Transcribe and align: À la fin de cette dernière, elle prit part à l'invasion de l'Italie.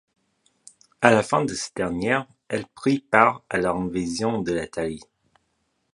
À 1.01 1.11
la 1.11 1.21
fin 1.21 1.45
de 1.45 1.53
cette 1.53 1.75
dernière, 1.75 2.25
elle 2.47 2.65
prit 2.65 2.97
part 2.97 3.43
à 3.51 3.59
l'invasion 3.59 4.41
de 4.41 4.51
l'Italie. 4.51 5.03